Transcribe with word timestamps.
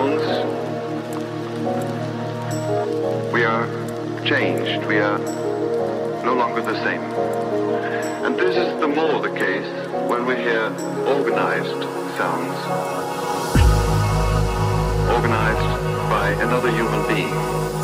sounds, 0.00 0.24
we 3.32 3.44
are 3.44 3.66
changed. 4.24 4.86
We 4.86 4.98
are 4.98 5.18
no 6.24 6.34
longer 6.34 6.62
the 6.62 6.82
same. 6.84 7.02
And 8.24 8.38
this 8.38 8.56
is 8.56 8.80
the 8.80 8.88
more 8.88 9.20
the 9.20 9.34
case 9.38 9.68
when 10.08 10.24
we 10.26 10.36
hear 10.36 10.72
organized 11.06 11.82
sounds, 12.16 12.58
organized 15.10 15.70
by 16.08 16.30
another 16.40 16.70
human 16.70 17.06
being. 17.08 17.79